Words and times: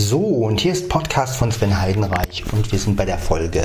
So, 0.00 0.18
und 0.18 0.60
hier 0.60 0.72
ist 0.72 0.88
Podcast 0.88 1.36
von 1.36 1.52
Sven 1.52 1.78
Heidenreich 1.78 2.42
und 2.52 2.72
wir 2.72 2.78
sind 2.78 2.96
bei 2.96 3.04
der 3.04 3.18
Folge 3.18 3.62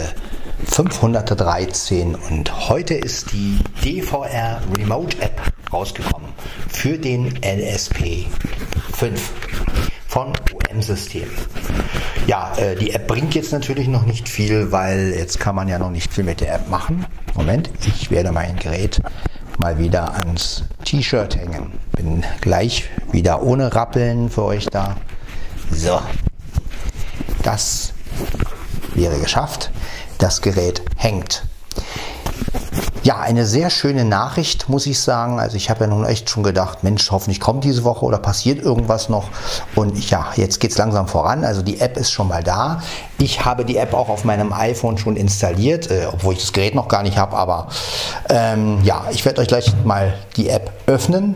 513 0.66 2.14
und 2.14 2.70
heute 2.70 2.94
ist 2.94 3.32
die 3.32 3.58
DVR 3.86 4.62
Remote 4.78 5.16
App 5.22 5.42
rausgekommen 5.72 6.28
für 6.68 6.98
den 6.98 7.34
LSP 7.38 8.26
5 8.92 9.32
von 10.08 10.34
UM-System. 10.52 11.30
Ja, 12.28 12.54
äh, 12.58 12.76
die 12.76 12.92
App 12.92 13.08
bringt 13.08 13.34
jetzt 13.34 13.54
natürlich 13.54 13.88
noch 13.88 14.06
nicht 14.06 14.28
viel, 14.28 14.74
weil 14.74 15.14
jetzt 15.18 15.40
kann 15.40 15.56
man 15.56 15.70
ja 15.70 15.80
noch 15.80 15.90
nicht 15.90 16.14
viel 16.14 16.26
mit 16.26 16.42
der 16.42 16.54
App 16.56 16.70
machen. 16.70 17.06
Moment, 17.34 17.70
ich 17.88 18.12
werde 18.12 18.34
mein 18.34 18.58
Gerät 18.58 19.02
mal 19.58 19.80
wieder 19.80 20.16
ans 20.16 20.66
T-Shirt 20.84 21.38
hängen. 21.38 21.72
Bin 21.94 22.26
gleich 22.42 22.90
wieder 23.14 23.42
ohne 23.42 23.74
Rappeln 23.74 24.30
für 24.30 24.44
euch 24.44 24.66
da. 24.66 24.98
So, 25.72 26.00
das 27.44 27.94
wäre 28.94 29.20
geschafft. 29.20 29.72
Das 30.18 30.42
Gerät 30.42 30.82
hängt. 30.96 31.44
Ja, 33.04 33.20
eine 33.20 33.46
sehr 33.46 33.70
schöne 33.70 34.04
Nachricht, 34.04 34.68
muss 34.68 34.88
ich 34.88 35.00
sagen. 35.00 35.40
Also 35.40 35.58
ich 35.58 35.70
habe 35.70 35.82
ja 35.82 35.88
nun 35.88 36.06
echt 36.06 36.28
schon 36.28 36.42
gedacht, 36.42 36.84
Mensch, 36.84 37.12
hoffentlich 37.12 37.40
kommt 37.40 37.64
diese 37.64 37.84
Woche 37.84 38.04
oder 38.04 38.18
passiert 38.18 38.60
irgendwas 38.64 39.10
noch. 39.10 39.26
Und 39.76 40.10
ja, 40.10 40.26
jetzt 40.38 40.60
geht 40.60 40.72
es 40.72 40.78
langsam 40.80 41.08
voran. 41.08 41.46
Also 41.46 41.62
die 41.62 41.80
App 41.80 41.98
ist 41.98 42.12
schon 42.12 42.28
mal 42.30 42.42
da. 42.42 42.82
Ich 43.20 43.46
habe 43.46 43.64
die 43.64 43.78
App 43.78 43.94
auch 43.94 44.10
auf 44.10 44.24
meinem 44.24 44.52
iPhone 44.52 44.98
schon 44.98 45.18
installiert, 45.18 45.92
äh, 45.92 46.08
obwohl 46.12 46.34
ich 46.34 46.40
das 46.40 46.52
Gerät 46.52 46.74
noch 46.74 46.88
gar 46.88 47.04
nicht 47.04 47.18
habe. 47.18 47.38
Aber 47.38 47.68
ähm, 48.30 48.80
ja, 48.84 49.06
ich 49.12 49.24
werde 49.24 49.42
euch 49.42 49.50
gleich 49.50 49.72
mal 49.84 50.16
die 50.36 50.50
App 50.50 50.72
öffnen. 50.88 51.36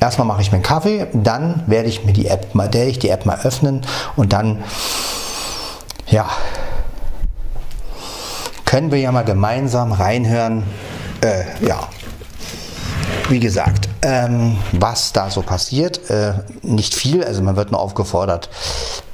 Erstmal 0.00 0.26
mache 0.26 0.42
ich 0.42 0.50
mir 0.50 0.56
einen 0.56 0.64
Kaffee, 0.64 1.06
dann 1.12 1.62
werde 1.66 1.88
ich 1.88 2.04
mir 2.04 2.12
die 2.12 2.26
App 2.26 2.54
mal, 2.54 2.72
werde 2.72 2.90
ich 2.90 2.98
die 2.98 3.08
App 3.08 3.26
mal 3.26 3.38
öffnen 3.42 3.82
und 4.16 4.32
dann 4.32 4.62
ja, 6.08 6.28
können 8.64 8.90
wir 8.90 8.98
ja 8.98 9.12
mal 9.12 9.24
gemeinsam 9.24 9.92
reinhören, 9.92 10.64
äh, 11.22 11.44
ja, 11.66 11.88
wie 13.28 13.40
gesagt, 13.40 13.88
ähm, 14.02 14.58
was 14.72 15.12
da 15.12 15.30
so 15.30 15.42
passiert. 15.42 16.10
Äh, 16.10 16.34
nicht 16.62 16.94
viel, 16.94 17.24
also 17.24 17.42
man 17.42 17.56
wird 17.56 17.70
nur 17.70 17.80
aufgefordert 17.80 18.50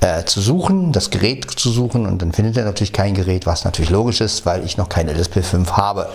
äh, 0.00 0.25
zu 0.25 0.41
suchen, 0.41 0.92
das 0.92 1.11
Gerät 1.11 1.48
zu 1.50 1.70
suchen 1.70 2.06
und 2.06 2.20
dann 2.20 2.33
findet 2.33 2.56
er 2.56 2.65
natürlich 2.65 2.92
kein 2.92 3.15
Gerät, 3.15 3.47
was 3.47 3.65
natürlich 3.65 3.91
logisch 3.91 4.20
ist, 4.20 4.47
weil 4.47 4.65
ich 4.65 4.77
noch 4.77 4.89
keine 4.89 5.12
LSP5 5.12 5.72
habe. 5.72 6.09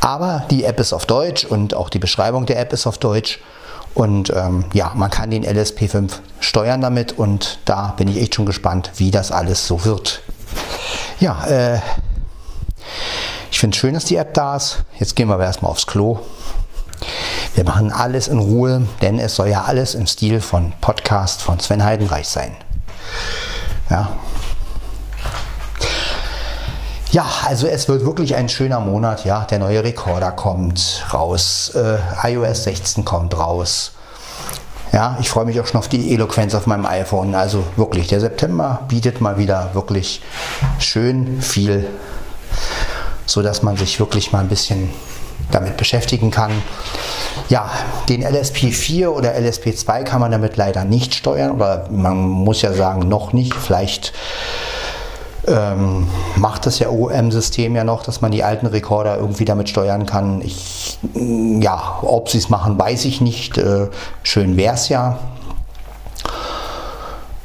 Aber 0.00 0.44
die 0.50 0.64
App 0.64 0.80
ist 0.80 0.92
auf 0.92 1.04
Deutsch 1.04 1.44
und 1.44 1.74
auch 1.74 1.90
die 1.90 1.98
Beschreibung 1.98 2.46
der 2.46 2.58
App 2.58 2.72
ist 2.72 2.86
auf 2.86 2.98
Deutsch. 2.98 3.40
Und 3.96 4.30
ähm, 4.36 4.66
ja, 4.74 4.92
man 4.94 5.08
kann 5.08 5.30
den 5.30 5.42
LSP5 5.42 6.12
steuern 6.38 6.82
damit 6.82 7.18
und 7.18 7.60
da 7.64 7.94
bin 7.96 8.08
ich 8.08 8.20
echt 8.20 8.34
schon 8.34 8.44
gespannt, 8.44 8.90
wie 8.96 9.10
das 9.10 9.32
alles 9.32 9.66
so 9.66 9.86
wird. 9.86 10.20
Ja, 11.18 11.46
äh, 11.46 11.80
ich 13.50 13.58
finde 13.58 13.74
es 13.74 13.80
schön, 13.80 13.94
dass 13.94 14.04
die 14.04 14.16
App 14.16 14.34
da 14.34 14.56
ist. 14.56 14.84
Jetzt 14.98 15.16
gehen 15.16 15.28
wir 15.28 15.34
aber 15.34 15.44
erstmal 15.44 15.70
aufs 15.70 15.86
Klo. 15.86 16.18
Wir 17.54 17.64
machen 17.64 17.90
alles 17.90 18.28
in 18.28 18.38
Ruhe, 18.38 18.86
denn 19.00 19.18
es 19.18 19.34
soll 19.34 19.48
ja 19.48 19.62
alles 19.62 19.94
im 19.94 20.06
Stil 20.06 20.42
von 20.42 20.74
Podcast 20.82 21.40
von 21.40 21.58
Sven 21.58 21.82
Heidenreich 21.82 22.28
sein. 22.28 22.54
Ja. 23.88 24.10
Ja, 27.16 27.24
also 27.46 27.66
es 27.66 27.88
wird 27.88 28.04
wirklich 28.04 28.34
ein 28.34 28.50
schöner 28.50 28.78
Monat, 28.78 29.24
ja. 29.24 29.46
Der 29.48 29.58
neue 29.58 29.82
Rekorder 29.82 30.32
kommt 30.32 31.02
raus, 31.14 31.72
äh, 31.74 31.96
iOS 32.30 32.64
16 32.64 33.06
kommt 33.06 33.38
raus. 33.38 33.92
Ja, 34.92 35.16
ich 35.18 35.30
freue 35.30 35.46
mich 35.46 35.58
auch 35.58 35.66
schon 35.66 35.78
auf 35.78 35.88
die 35.88 36.12
Eloquenz 36.12 36.54
auf 36.54 36.66
meinem 36.66 36.84
iPhone. 36.84 37.34
Also 37.34 37.64
wirklich, 37.76 38.08
der 38.08 38.20
September 38.20 38.82
bietet 38.88 39.22
mal 39.22 39.38
wieder 39.38 39.70
wirklich 39.72 40.20
schön 40.78 41.40
viel 41.40 41.86
so 43.26 43.42
dass 43.42 43.62
man 43.62 43.76
sich 43.76 43.98
wirklich 43.98 44.32
mal 44.32 44.40
ein 44.40 44.48
bisschen 44.48 44.90
damit 45.50 45.76
beschäftigen 45.76 46.30
kann. 46.30 46.50
Ja, 47.48 47.70
den 48.08 48.24
LSP4 48.24 49.08
oder 49.08 49.34
LSP2 49.36 50.02
kann 50.04 50.20
man 50.20 50.30
damit 50.30 50.56
leider 50.56 50.84
nicht 50.84 51.14
steuern 51.14 51.52
oder 51.52 51.86
man 51.90 52.16
muss 52.16 52.62
ja 52.62 52.72
sagen, 52.72 53.08
noch 53.08 53.32
nicht. 53.32 53.54
Vielleicht 53.54 54.12
ähm, 55.46 56.06
macht 56.36 56.66
das 56.66 56.78
ja 56.78 56.88
OM-System 56.88 57.76
ja 57.76 57.84
noch, 57.84 58.02
dass 58.02 58.20
man 58.20 58.32
die 58.32 58.42
alten 58.42 58.66
Rekorder 58.66 59.16
irgendwie 59.18 59.44
damit 59.44 59.68
steuern 59.68 60.06
kann. 60.06 60.40
Ich, 60.42 60.98
ja, 61.14 61.98
ob 62.02 62.28
sie 62.28 62.38
es 62.38 62.48
machen, 62.48 62.78
weiß 62.78 63.04
ich 63.04 63.20
nicht. 63.20 63.58
Äh, 63.58 63.88
schön 64.22 64.56
wäre 64.56 64.74
es 64.74 64.88
ja. 64.88 65.18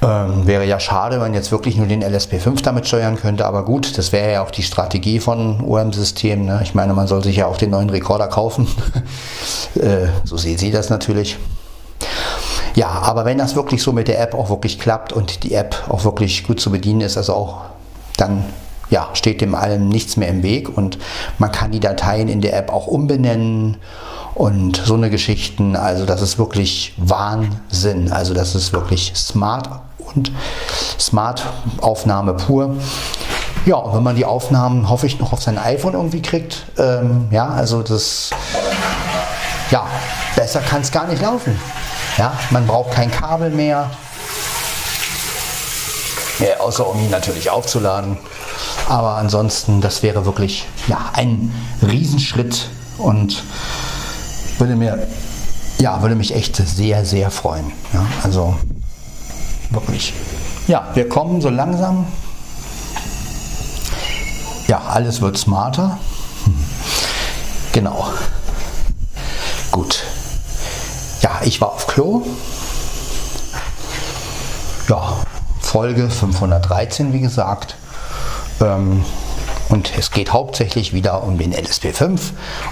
Ähm, 0.03 0.47
wäre 0.47 0.65
ja 0.65 0.79
schade, 0.79 1.17
wenn 1.17 1.21
man 1.21 1.33
jetzt 1.35 1.51
wirklich 1.51 1.77
nur 1.77 1.85
den 1.85 2.03
LSP5 2.03 2.63
damit 2.63 2.87
steuern 2.87 3.17
könnte, 3.17 3.45
aber 3.45 3.63
gut, 3.63 3.99
das 3.99 4.11
wäre 4.11 4.31
ja 4.31 4.43
auch 4.43 4.49
die 4.49 4.63
Strategie 4.63 5.19
von 5.19 5.63
OM-Systemen. 5.63 6.45
Ne? 6.45 6.59
Ich 6.63 6.73
meine, 6.73 6.93
man 6.93 7.05
soll 7.05 7.23
sich 7.23 7.35
ja 7.35 7.45
auch 7.45 7.57
den 7.57 7.69
neuen 7.69 7.91
Rekorder 7.91 8.27
kaufen. 8.27 8.67
äh, 9.75 10.07
so 10.23 10.37
sehen 10.37 10.57
Sie 10.57 10.71
das 10.71 10.89
natürlich. 10.89 11.37
Ja, 12.73 12.87
aber 12.87 13.25
wenn 13.25 13.37
das 13.37 13.55
wirklich 13.55 13.83
so 13.83 13.91
mit 13.91 14.07
der 14.07 14.19
App 14.19 14.33
auch 14.33 14.49
wirklich 14.49 14.79
klappt 14.79 15.13
und 15.13 15.43
die 15.43 15.53
App 15.53 15.75
auch 15.89 16.03
wirklich 16.03 16.45
gut 16.45 16.59
zu 16.59 16.71
bedienen 16.71 17.01
ist, 17.01 17.17
also 17.17 17.33
auch 17.33 17.61
dann 18.21 18.45
ja, 18.89 19.09
steht 19.13 19.41
dem 19.41 19.55
allem 19.55 19.87
nichts 19.87 20.17
mehr 20.17 20.27
im 20.27 20.43
Weg 20.43 20.77
und 20.77 20.97
man 21.39 21.51
kann 21.51 21.71
die 21.71 21.79
Dateien 21.79 22.27
in 22.27 22.41
der 22.41 22.55
App 22.57 22.71
auch 22.71 22.87
umbenennen 22.87 23.77
und 24.35 24.81
so 24.85 24.95
eine 24.95 25.09
Geschichten. 25.09 25.75
Also 25.75 26.05
das 26.05 26.21
ist 26.21 26.37
wirklich 26.37 26.93
Wahnsinn. 26.97 28.11
Also 28.11 28.33
das 28.33 28.53
ist 28.53 28.73
wirklich 28.73 29.13
smart 29.15 29.69
und 30.13 30.31
Smart-Aufnahme 30.99 32.33
pur. 32.33 32.75
Ja, 33.65 33.75
und 33.75 33.95
wenn 33.95 34.03
man 34.03 34.15
die 34.15 34.25
Aufnahmen, 34.25 34.89
hoffe 34.89 35.05
ich, 35.05 35.19
noch 35.19 35.31
auf 35.33 35.41
sein 35.41 35.57
iPhone 35.57 35.93
irgendwie 35.93 36.21
kriegt, 36.21 36.65
ähm, 36.77 37.27
ja, 37.31 37.47
also 37.47 37.83
das, 37.83 38.31
ja, 39.69 39.85
besser 40.35 40.61
kann 40.61 40.81
es 40.81 40.91
gar 40.91 41.07
nicht 41.07 41.21
laufen. 41.21 41.57
Ja, 42.17 42.33
man 42.49 42.67
braucht 42.67 42.91
kein 42.91 43.11
Kabel 43.11 43.51
mehr, 43.51 43.89
ja, 46.41 46.59
außer 46.59 46.87
um 46.87 46.99
ihn 46.99 47.09
natürlich 47.09 47.49
aufzuladen. 47.49 48.17
Aber 48.89 49.15
ansonsten, 49.15 49.81
das 49.81 50.03
wäre 50.03 50.25
wirklich 50.25 50.65
ja, 50.87 51.11
ein 51.13 51.53
Riesenschritt 51.81 52.67
und 52.97 53.43
würde 54.57 54.75
mir, 54.75 55.07
ja, 55.79 56.01
würde 56.01 56.15
mich 56.15 56.35
echt 56.35 56.55
sehr, 56.55 57.05
sehr 57.05 57.31
freuen. 57.31 57.71
Ja, 57.93 58.05
also 58.23 58.55
Wirklich. 59.71 60.13
Ja, 60.67 60.89
wir 60.93 61.07
kommen 61.07 61.39
so 61.39 61.49
langsam. 61.49 62.05
Ja, 64.67 64.81
alles 64.87 65.21
wird 65.21 65.37
smarter. 65.37 65.97
Genau. 67.73 68.05
Gut. 69.71 70.03
Ja, 71.21 71.39
ich 71.45 71.61
war 71.61 71.71
auf 71.71 71.87
Klo. 71.87 72.21
Ja, 74.89 75.23
Folge 75.71 76.09
513, 76.09 77.13
wie 77.13 77.21
gesagt. 77.21 77.75
Ähm, 78.59 79.05
und 79.69 79.97
es 79.97 80.11
geht 80.11 80.33
hauptsächlich 80.33 80.91
wieder 80.91 81.23
um 81.23 81.37
den 81.37 81.55
LSP5 81.55 82.19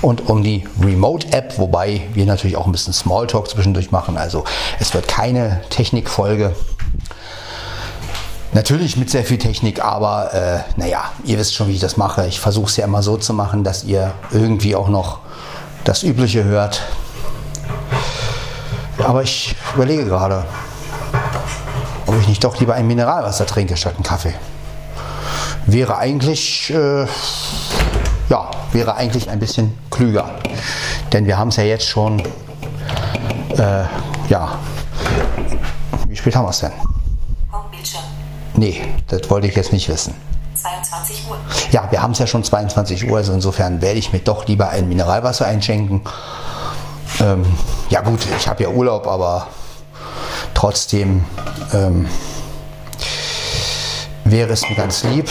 und 0.01 0.29
um 0.29 0.43
die 0.43 0.67
Remote-App, 0.83 1.57
wobei 1.57 2.01
wir 2.13 2.25
natürlich 2.25 2.57
auch 2.57 2.65
ein 2.65 2.73
bisschen 2.73 2.91
Smalltalk 2.91 3.49
zwischendurch 3.49 3.91
machen. 3.91 4.17
Also 4.17 4.43
es 4.81 4.93
wird 4.93 5.07
keine 5.07 5.61
Technikfolge. 5.69 6.53
Natürlich 8.51 8.97
mit 8.97 9.09
sehr 9.09 9.23
viel 9.23 9.37
Technik, 9.37 9.81
aber 9.81 10.33
äh, 10.33 10.59
naja, 10.75 11.05
ihr 11.23 11.39
wisst 11.39 11.55
schon, 11.55 11.69
wie 11.69 11.75
ich 11.75 11.79
das 11.79 11.95
mache. 11.95 12.27
Ich 12.27 12.41
versuche 12.41 12.65
es 12.65 12.75
ja 12.75 12.83
immer 12.83 13.01
so 13.01 13.15
zu 13.15 13.33
machen, 13.33 13.63
dass 13.63 13.85
ihr 13.85 14.11
irgendwie 14.31 14.75
auch 14.75 14.89
noch 14.89 15.19
das 15.85 16.03
Übliche 16.03 16.43
hört. 16.43 16.81
Aber 19.01 19.23
ich 19.23 19.55
überlege 19.73 20.03
gerade, 20.03 20.43
ob 22.09 22.19
ich 22.19 22.27
nicht 22.27 22.43
doch 22.43 22.59
lieber 22.59 22.73
ein 22.73 22.87
Mineralwasser 22.87 23.45
trinke 23.45 23.77
statt 23.77 23.93
einen 23.95 24.03
Kaffee. 24.03 24.33
Wäre 25.67 25.97
eigentlich, 25.97 26.71
äh, 26.71 27.05
ja, 28.29 28.49
wäre 28.71 28.95
eigentlich 28.95 29.29
ein 29.29 29.37
bisschen 29.37 29.77
klüger. 29.91 30.31
Denn 31.13 31.27
wir 31.27 31.37
haben 31.37 31.49
es 31.49 31.57
ja 31.57 31.63
jetzt 31.63 31.85
schon, 31.85 32.19
äh, 33.55 33.83
ja, 34.27 34.57
wie 36.07 36.15
spät 36.15 36.35
haben 36.35 36.45
wir 36.45 36.49
es 36.49 36.61
denn? 36.61 36.71
Nee, 38.55 38.81
das 39.07 39.29
wollte 39.29 39.45
ich 39.45 39.55
jetzt 39.55 39.71
nicht 39.71 39.87
wissen. 39.87 40.15
22 40.55 41.29
Uhr. 41.29 41.37
Ja, 41.71 41.89
wir 41.91 42.01
haben 42.01 42.11
es 42.11 42.19
ja 42.19 42.25
schon 42.25 42.43
22 42.43 43.07
Uhr, 43.07 43.17
also 43.17 43.33
insofern 43.33 43.81
werde 43.81 43.99
ich 43.99 44.11
mir 44.11 44.19
doch 44.19 44.47
lieber 44.47 44.69
ein 44.69 44.89
Mineralwasser 44.89 45.45
einschenken. 45.45 46.01
Ähm, 47.21 47.45
ja 47.89 48.01
gut, 48.01 48.25
ich 48.35 48.47
habe 48.47 48.63
ja 48.63 48.69
Urlaub, 48.69 49.05
aber 49.05 49.47
trotzdem 50.59 51.23
ähm, 51.71 52.05
wäre 54.25 54.51
es 54.51 54.67
mir 54.67 54.75
ganz 54.75 55.03
lieb, 55.03 55.29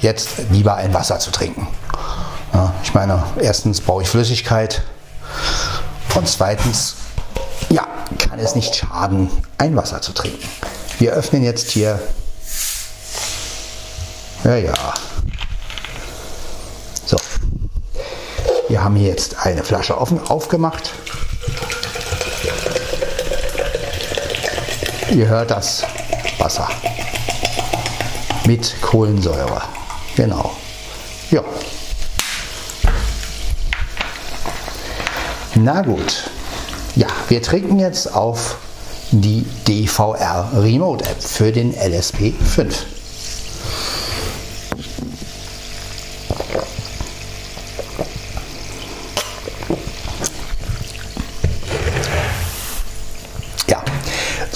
jetzt 0.00 0.30
lieber 0.50 0.76
ein 0.76 0.94
Wasser 0.94 1.18
zu 1.18 1.30
trinken. 1.30 1.68
Ja, 2.54 2.72
ich 2.82 2.94
meine, 2.94 3.22
erstens 3.38 3.82
brauche 3.82 4.00
ich 4.00 4.08
Flüssigkeit 4.08 4.82
und 6.14 6.26
zweitens, 6.26 6.94
ja, 7.68 7.86
kann 8.18 8.38
es 8.38 8.54
nicht 8.54 8.74
schaden, 8.74 9.30
ein 9.58 9.76
Wasser 9.76 10.00
zu 10.00 10.12
trinken. 10.12 10.48
wir 10.98 11.12
öffnen 11.12 11.42
jetzt 11.42 11.70
hier. 11.70 12.00
Ja, 14.42 14.56
ja. 14.56 14.74
So. 17.04 17.18
Wir 18.68 18.82
haben 18.82 18.96
hier 18.96 19.08
jetzt 19.08 19.36
eine 19.44 19.64
Flasche 19.64 20.00
offen, 20.00 20.18
aufgemacht. 20.28 20.92
Ihr 25.14 25.28
hört 25.28 25.50
das 25.50 25.84
Wasser 26.38 26.70
mit 28.46 28.74
Kohlensäure. 28.80 29.60
Genau. 30.16 30.52
Ja. 31.30 31.44
Na 35.54 35.82
gut. 35.82 36.30
Ja, 36.96 37.08
wir 37.28 37.42
trinken 37.42 37.78
jetzt 37.78 38.14
auf 38.14 38.56
die 39.10 39.44
DVR 39.68 40.50
Remote 40.54 41.04
App 41.04 41.22
für 41.22 41.52
den 41.52 41.74
LSP 41.74 42.32
5. 42.32 42.91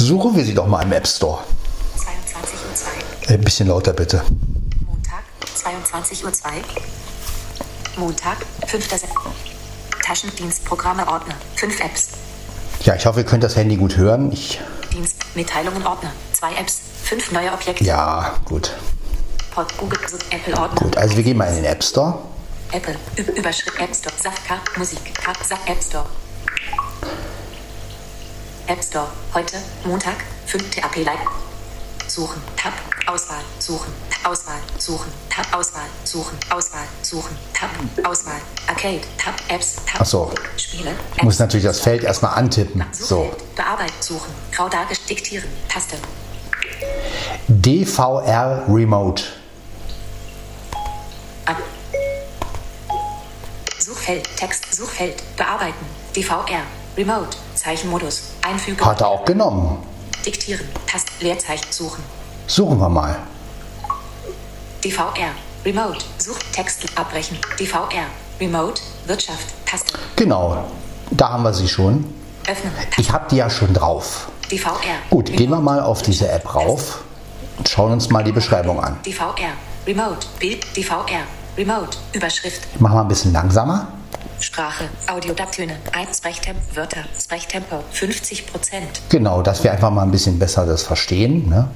suchen 0.06 0.36
wir 0.36 0.44
sie 0.44 0.54
doch 0.54 0.66
mal 0.66 0.82
im 0.82 0.92
App 0.92 1.06
Store. 1.06 1.42
22 1.96 2.58
Uhr 2.68 2.74
2. 3.26 3.34
Ein 3.34 3.40
bisschen 3.40 3.68
lauter 3.68 3.92
bitte. 3.92 4.22
Montag, 4.86 5.24
22 5.54 6.24
Uhr 6.24 6.32
2. 6.32 6.48
Montag, 7.96 8.36
5. 8.66 8.88
September. 8.88 9.32
Taschendienstprogramme 10.04 11.08
Ordner. 11.08 11.34
5 11.56 11.80
Apps. 11.80 12.08
Ja, 12.84 12.94
ich 12.94 13.06
hoffe, 13.06 13.20
ihr 13.20 13.26
könnt 13.26 13.42
das 13.42 13.56
Handy 13.56 13.76
gut 13.76 13.96
hören. 13.96 14.30
Ich, 14.30 14.60
Dienst, 14.92 15.16
Mitteilungen 15.34 15.84
Ordner. 15.84 16.12
2 16.34 16.54
Apps. 16.54 16.80
5 17.04 17.32
neue 17.32 17.52
Objekte. 17.52 17.84
ja, 17.84 18.36
gut. 18.44 18.72
Pod, 19.50 19.66
Google, 19.78 19.98
Apple 20.30 20.56
Ordner. 20.56 20.80
Gut, 20.80 20.96
also 20.96 21.16
wir 21.16 21.24
gehen 21.24 21.36
mal 21.36 21.46
in 21.48 21.56
den 21.56 21.64
App 21.64 21.82
Store. 21.82 22.18
Apple. 22.72 22.96
Überschrift 23.34 23.78
App 23.80 23.94
Store. 23.94 24.14
Safka. 24.22 24.58
Musik. 24.76 25.00
App 25.66 25.82
Store. 25.82 26.06
App 28.68 28.82
Store. 28.82 29.06
Heute, 29.32 29.56
Montag, 29.84 30.16
5. 30.46 30.70
TAP 30.70 30.96
Live. 31.04 31.20
Suchen. 32.08 32.42
Tab. 32.56 32.72
Auswahl. 33.06 33.42
Suchen. 33.60 33.92
Auswahl. 34.24 34.58
Suchen. 34.78 35.12
Tab. 35.30 35.46
Auswahl. 35.52 35.86
Suchen. 36.02 36.36
Auswahl. 36.50 36.86
Suchen. 37.02 37.36
Tab. 37.52 37.70
Auswahl. 38.04 38.40
Arcade. 38.66 39.02
Tab. 39.18 39.34
Apps. 39.48 39.76
Tab. 39.86 40.00
Ach 40.00 40.06
so. 40.06 40.32
Spiele. 40.56 40.96
Ich 41.16 41.22
muss 41.22 41.38
natürlich 41.38 41.64
das 41.64 41.80
Feld 41.80 42.02
erstmal 42.02 42.34
antippen. 42.34 42.84
So. 42.90 43.30
Bearbeiten. 43.54 43.94
Suchen. 44.00 44.32
Grau 44.50 44.68
dargestellt. 44.68 45.10
Diktieren. 45.10 45.48
Taste. 45.68 45.96
DVR 47.46 48.64
Remote. 48.68 49.22
Ab. 51.44 51.62
Suchfeld. 53.78 54.28
Text. 54.36 54.74
Suchfeld. 54.74 55.22
Bearbeiten. 55.36 55.86
DVR. 56.16 56.62
Remote. 56.96 57.36
Zeichenmodus. 57.54 58.35
Einfügen. 58.46 58.84
Hat 58.84 59.00
er 59.00 59.08
auch 59.08 59.24
genommen. 59.24 59.78
Diktieren. 60.24 60.66
Tast. 60.86 61.08
Leerzeichen. 61.20 61.66
Suchen. 61.70 62.02
Suchen 62.46 62.78
wir 62.78 62.88
mal. 62.88 63.16
DVR. 64.84 65.32
Remote. 65.64 66.04
Such. 66.18 66.38
Text. 66.52 66.86
Abbrechen. 66.96 67.38
DVR. 67.58 68.06
Remote. 68.40 68.80
Wirtschaft. 69.06 69.46
Taste. 69.66 69.98
Genau. 70.14 70.64
Da 71.10 71.30
haben 71.30 71.42
wir 71.42 71.52
sie 71.52 71.66
schon. 71.66 72.04
Öffnen. 72.48 72.72
Ich 72.98 73.10
habe 73.10 73.26
die 73.30 73.36
ja 73.36 73.50
schon 73.50 73.74
drauf. 73.74 74.28
DVR. 74.50 74.98
Gut, 75.10 75.26
gehen 75.26 75.50
wir 75.50 75.60
mal 75.60 75.80
auf 75.80 76.02
diese 76.02 76.28
App 76.28 76.54
rauf 76.54 77.02
und 77.58 77.68
schauen 77.68 77.90
uns 77.92 78.10
mal 78.10 78.22
die 78.22 78.30
Beschreibung 78.30 78.80
an. 78.80 78.96
DVR. 79.04 79.54
Remote. 79.86 80.26
Bild. 80.38 80.64
DVR. 80.76 81.24
Remote. 81.58 81.98
Überschrift. 82.12 82.62
Ich 82.72 82.80
mache 82.80 82.94
mal 82.94 83.02
ein 83.02 83.08
bisschen 83.08 83.32
langsamer. 83.32 83.88
Sprache. 84.40 84.88
Audiodatöne. 85.06 85.78
1 85.92 86.18
Sprechtempo. 86.18 86.60
Wörter. 86.74 87.04
Sprechtempo. 87.18 87.82
50 87.92 88.46
Prozent. 88.46 89.00
Genau, 89.08 89.42
dass 89.42 89.64
wir 89.64 89.72
einfach 89.72 89.90
mal 89.90 90.02
ein 90.02 90.10
bisschen 90.10 90.38
besser 90.38 90.66
das 90.66 90.82
verstehen. 90.82 91.48
Ne? 91.48 91.68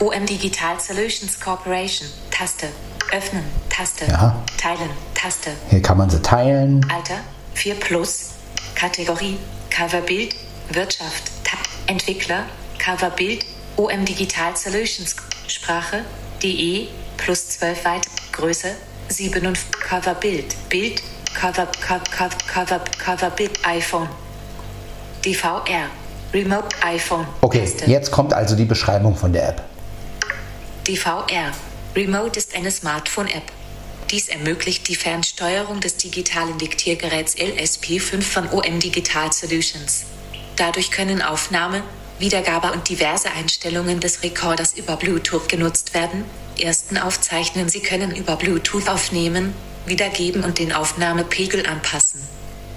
OM 0.00 0.26
Digital 0.26 0.78
Solutions 0.80 1.40
Corporation. 1.40 2.08
Taste. 2.30 2.68
Öffnen. 3.12 3.44
Taste. 3.68 4.04
Ja. 4.06 4.42
Teilen. 4.56 4.90
Taste. 5.14 5.50
Hier 5.70 5.82
kann 5.82 5.98
man 5.98 6.10
sie 6.10 6.22
teilen. 6.22 6.86
Alter. 6.92 7.20
4 7.54 7.74
plus. 7.74 8.30
Kategorie. 8.74 9.38
Coverbild. 9.70 10.34
Wirtschaft. 10.70 11.30
Tab. 11.44 11.58
Entwickler. 11.86 12.44
Coverbild. 12.78 13.44
OM 13.76 14.04
Digital 14.04 14.56
Solutions. 14.56 15.16
Sprache. 15.48 16.04
DE. 16.42 16.88
Plus 17.16 17.48
12 17.48 17.84
weit. 17.84 18.06
Größe. 18.32 18.68
7 19.08 19.46
und 19.46 19.58
Coverbild. 19.72 20.54
Bild. 20.68 21.02
Cover, 21.02 21.17
Cover, 21.38 21.68
Cover, 21.80 22.30
Cover, 22.48 22.80
Coverbild. 22.98 23.64
iPhone. 23.64 24.08
DVR. 25.24 25.88
Remote 26.34 26.68
iPhone. 26.82 27.28
Okay, 27.42 27.60
Taste. 27.60 27.88
jetzt 27.88 28.10
kommt 28.10 28.34
also 28.34 28.56
die 28.56 28.64
Beschreibung 28.64 29.14
von 29.14 29.32
der 29.32 29.50
App. 29.50 29.62
DVR. 30.88 31.52
Remote 31.94 32.36
ist 32.36 32.56
eine 32.56 32.72
Smartphone-App. 32.72 33.44
Dies 34.10 34.28
ermöglicht 34.28 34.88
die 34.88 34.96
Fernsteuerung 34.96 35.78
des 35.78 35.96
digitalen 35.96 36.58
Diktiergeräts 36.58 37.36
LSP5 37.36 38.20
von 38.20 38.48
OM 38.50 38.80
Digital 38.80 39.32
Solutions. 39.32 40.06
Dadurch 40.56 40.90
können 40.90 41.22
Aufnahme, 41.22 41.84
Wiedergabe 42.18 42.72
und 42.72 42.88
diverse 42.88 43.30
Einstellungen 43.30 44.00
des 44.00 44.24
Recorders 44.24 44.76
über 44.76 44.96
Bluetooth 44.96 45.48
genutzt 45.48 45.94
werden. 45.94 46.24
Ersten 46.60 46.98
aufzeichnen 46.98 47.68
Sie 47.68 47.80
können 47.80 48.10
über 48.16 48.34
Bluetooth 48.34 48.88
aufnehmen, 48.88 49.54
wiedergeben 49.88 50.44
und 50.44 50.58
den 50.58 50.72
Aufnahmepegel 50.72 51.66
anpassen. 51.66 52.20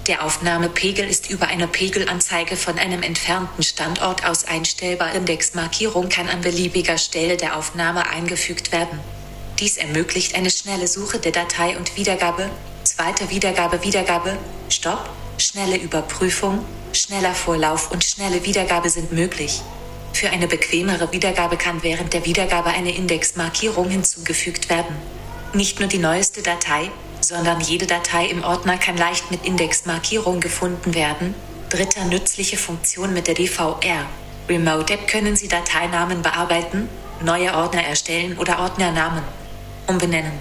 Der 0.08 0.24
Aufnahmepegel 0.24 1.06
ist 1.06 1.30
über 1.30 1.46
eine 1.46 1.68
Pegelanzeige 1.68 2.56
von 2.56 2.76
einem 2.78 3.02
entfernten 3.04 3.62
Standort 3.62 4.24
aus 4.26 4.44
einstellbar. 4.44 5.14
Indexmarkierung 5.14 6.08
kann 6.08 6.28
an 6.28 6.40
beliebiger 6.40 6.98
Stelle 6.98 7.36
der 7.36 7.56
Aufnahme 7.56 8.08
eingefügt 8.08 8.72
werden. 8.72 8.98
Dies 9.60 9.76
ermöglicht 9.76 10.34
eine 10.34 10.50
schnelle 10.50 10.88
Suche 10.88 11.20
der 11.20 11.30
Datei 11.30 11.76
und 11.76 11.96
Wiedergabe, 11.96 12.50
zweite 12.82 13.30
Wiedergabe, 13.30 13.84
Wiedergabe, 13.84 14.36
Stopp, 14.68 15.08
schnelle 15.38 15.76
Überprüfung, 15.76 16.64
schneller 16.92 17.34
Vorlauf 17.34 17.92
und 17.92 18.02
schnelle 18.02 18.44
Wiedergabe 18.44 18.90
sind 18.90 19.12
möglich. 19.12 19.62
Für 20.12 20.30
eine 20.30 20.48
bequemere 20.48 21.12
Wiedergabe 21.12 21.56
kann 21.56 21.82
während 21.84 22.12
der 22.12 22.24
Wiedergabe 22.24 22.70
eine 22.70 22.94
Indexmarkierung 22.94 23.88
hinzugefügt 23.88 24.68
werden. 24.68 24.96
Nicht 25.54 25.80
nur 25.80 25.88
die 25.88 25.98
neueste 25.98 26.40
Datei, 26.40 26.90
sondern 27.20 27.60
jede 27.60 27.86
Datei 27.86 28.24
im 28.26 28.42
Ordner 28.42 28.78
kann 28.78 28.96
leicht 28.96 29.30
mit 29.30 29.44
Indexmarkierung 29.44 30.40
gefunden 30.40 30.94
werden. 30.94 31.34
Dritter 31.68 32.06
nützliche 32.06 32.56
Funktion 32.56 33.12
mit 33.12 33.26
der 33.26 33.34
DVR. 33.34 34.06
Remote 34.48 34.94
App 34.94 35.06
können 35.08 35.36
Sie 35.36 35.48
Dateinamen 35.48 36.22
bearbeiten, 36.22 36.88
neue 37.22 37.54
Ordner 37.54 37.84
erstellen 37.84 38.38
oder 38.38 38.60
Ordnernamen 38.60 39.22
umbenennen. 39.86 40.32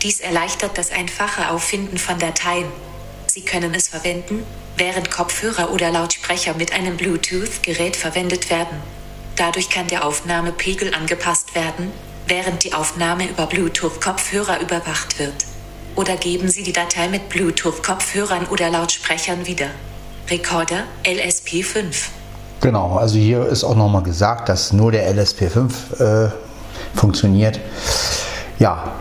Dies 0.00 0.20
erleichtert 0.20 0.78
das 0.78 0.90
einfache 0.90 1.50
Auffinden 1.50 1.98
von 1.98 2.18
Dateien. 2.18 2.70
Sie 3.26 3.42
können 3.42 3.74
es 3.74 3.88
verwenden, 3.88 4.42
während 4.78 5.10
Kopfhörer 5.10 5.70
oder 5.70 5.90
Lautsprecher 5.90 6.54
mit 6.54 6.72
einem 6.72 6.96
Bluetooth-Gerät 6.96 7.96
verwendet 7.96 8.48
werden. 8.48 8.78
Dadurch 9.36 9.68
kann 9.68 9.86
der 9.88 10.04
Aufnahmepegel 10.04 10.94
angepasst 10.94 11.54
werden, 11.54 11.92
während 12.26 12.64
die 12.64 12.74
Aufnahme 12.74 13.28
über 13.28 13.46
Bluetooth-Kopfhörer 13.46 14.60
überwacht 14.60 15.18
wird. 15.18 15.34
Oder 15.94 16.16
geben 16.16 16.48
Sie 16.48 16.62
die 16.62 16.72
Datei 16.72 17.08
mit 17.08 17.28
Bluetooth-Kopfhörern 17.28 18.46
oder 18.46 18.70
Lautsprechern 18.70 19.46
wieder. 19.46 19.68
Recorder 20.28 20.84
LSP5. 21.04 22.08
Genau, 22.60 22.96
also 22.96 23.16
hier 23.16 23.46
ist 23.46 23.64
auch 23.64 23.76
nochmal 23.76 24.02
gesagt, 24.02 24.48
dass 24.48 24.72
nur 24.72 24.92
der 24.92 25.14
LSP5 25.14 26.26
äh, 26.26 26.30
funktioniert. 26.94 27.60
Ja, 28.58 28.92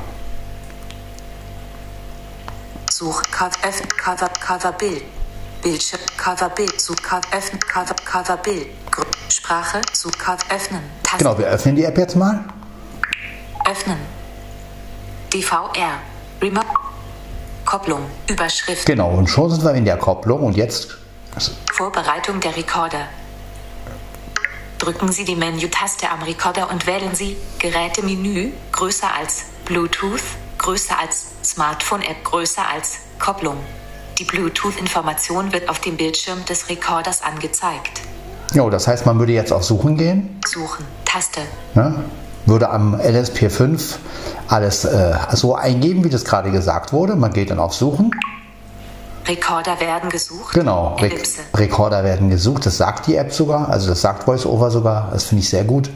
Such 2.98 3.24
Cover 3.30 3.52
öffnen 3.62 3.90
Cover 3.90 4.30
Cover 4.40 4.72
Bild. 4.72 5.04
Bildschirm 5.62 6.00
Cover 6.16 6.50
Bild 6.50 6.74
Cover 7.04 7.22
öffnen 7.36 7.60
Cover 7.60 7.96
Cover 8.06 8.38
Bild. 8.38 8.68
Sprache 9.28 9.82
Cover 10.18 10.38
öffnen. 10.50 10.80
Taste 11.04 11.18
genau, 11.18 11.38
wir 11.38 11.48
öffnen 11.48 11.76
die 11.76 11.84
App 11.84 11.98
jetzt 11.98 12.16
mal. 12.16 12.46
Öffnen. 13.66 13.98
DVR 15.34 16.00
Remote 16.42 16.68
Kopplung 17.66 18.02
Überschrift 18.30 18.86
Genau, 18.86 19.10
und 19.12 19.28
schon 19.28 19.50
sind 19.50 19.64
wir 19.64 19.74
in 19.74 19.86
der 19.86 19.98
Kopplung 19.98 20.44
und 20.44 20.56
jetzt, 20.56 20.98
Vorbereitung 21.74 22.40
der 22.40 22.56
Recorder. 22.56 23.08
Drücken 24.78 25.12
Sie 25.12 25.26
die 25.26 25.36
Menü-Taste 25.36 26.10
am 26.10 26.22
Recorder 26.22 26.70
und 26.70 26.86
wählen 26.86 27.16
Sie 27.16 27.38
Gerätemenü 27.60 28.52
größer 28.72 29.08
als 29.14 29.46
Bluetooth, 29.66 30.22
größer 30.58 30.98
als 31.00 31.28
Smartphone-App, 31.44 32.24
größer 32.24 32.64
als 32.72 33.00
Kopplung. 33.20 33.58
Die 34.20 34.24
Bluetooth-Information 34.26 35.52
wird 35.52 35.70
auf 35.70 35.80
dem 35.80 35.98
Bildschirm 35.98 36.46
des 36.46 36.70
Recorders 36.70 37.22
angezeigt. 37.24 38.02
Jo, 38.54 38.70
das 38.70 38.88
heißt, 38.88 39.06
man 39.06 39.20
würde 39.20 39.34
jetzt 39.34 39.52
auf 39.52 39.64
Suchen 39.64 39.98
gehen. 39.98 40.40
Suchen. 40.46 40.86
Taste. 41.04 41.42
Ne? 41.74 42.06
Würde 42.46 42.70
am 42.70 42.96
LSP5 42.96 43.96
alles 44.48 44.86
äh, 44.86 45.16
so 45.34 45.56
eingeben, 45.56 46.04
wie 46.04 46.10
das 46.10 46.26
gerade 46.26 46.52
gesagt 46.52 46.94
wurde. 46.94 47.16
Man 47.16 47.34
geht 47.34 47.50
dann 47.50 47.60
auf 47.60 47.74
Suchen. 47.74 48.12
Rekorder 49.28 49.80
werden 49.80 50.10
gesucht. 50.10 50.54
Genau, 50.54 50.96
Re 51.00 51.08
Ellipse. 51.08 51.42
Rekorder 51.56 52.04
werden 52.04 52.30
gesucht. 52.30 52.66
Das 52.66 52.78
sagt 52.78 53.08
die 53.08 53.16
App 53.16 53.34
sogar. 53.34 53.70
Also 53.70 53.88
das 53.90 54.02
sagt 54.02 54.28
VoiceOver 54.28 54.70
sogar. 54.70 55.10
Das 55.12 55.24
finde 55.24 55.42
ich 55.42 55.50
sehr 55.50 55.64
gut. 55.64 55.90